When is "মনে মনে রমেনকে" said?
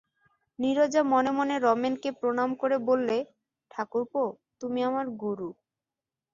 1.03-2.09